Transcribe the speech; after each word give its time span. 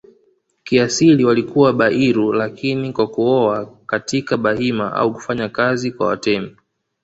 kiasili 0.63 1.25
walikuwa 1.25 1.73
Bairu 1.73 2.33
lakini 2.33 2.93
kwa 2.93 3.07
kuoa 3.07 3.73
katika 3.85 4.37
Bahima 4.37 4.93
au 4.93 5.13
kufanya 5.13 5.49
kazi 5.49 5.91
kwa 5.91 6.07
Watemi 6.07 6.57